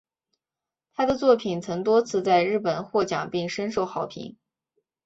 [0.95, 4.35] 她的作品曾多次在日本获奖并深受好评。